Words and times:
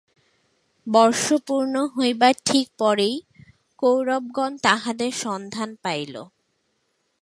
বর্ষ 0.87 1.25
পূর্ণ 1.47 1.75
হইবার 1.95 2.33
ঠিক 2.45 2.67
পরেই 2.79 3.15
কৌরবগণ 3.79 4.51
তাঁহাদের 4.57 5.11
সন্ধান 5.23 5.69
পাইল। 5.83 6.15